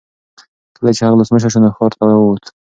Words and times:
کله 0.75 0.91
چې 0.97 1.01
هغه 1.03 1.15
ولسمشر 1.15 1.49
شو 1.53 1.59
نو 1.63 1.69
ښار 1.77 1.91
ته 1.97 2.03
وووت. 2.07 2.43